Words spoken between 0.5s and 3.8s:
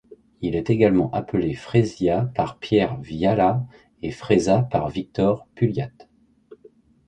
est également appelé fresia par Pierre Viala